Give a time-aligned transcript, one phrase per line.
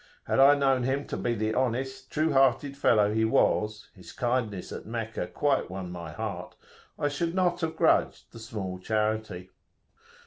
[0.23, 4.71] Had I known him to be the honest, true hearted fellow he was his kindness
[4.71, 6.55] at Meccah quite won my heart
[6.97, 9.51] I should not have grudged the small charity.